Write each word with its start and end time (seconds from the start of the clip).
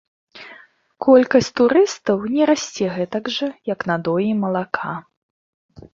Колькасць 1.05 1.49
турыстаў 1.61 2.17
не 2.37 2.43
расце 2.51 2.85
гэтак 2.97 3.25
жа, 3.35 3.49
як 3.73 3.79
надоі 3.93 4.31
малака. 4.45 4.93